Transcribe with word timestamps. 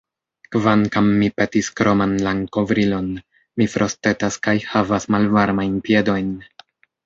Kvankam 0.53 1.09
mi 1.19 1.29
petis 1.41 1.69
kroman 1.81 2.15
lankovrilon, 2.29 3.13
mi 3.61 3.69
frostetas 3.77 4.41
kaj 4.49 4.57
havas 4.73 5.09
malvarmajn 5.17 5.81
piedojn. 5.89 6.37